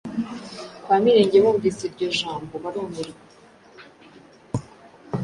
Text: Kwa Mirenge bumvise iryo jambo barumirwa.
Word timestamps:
Kwa 0.83 0.97
Mirenge 1.03 1.37
bumvise 1.43 1.81
iryo 1.87 2.07
jambo 2.17 2.53
barumirwa. 2.63 3.23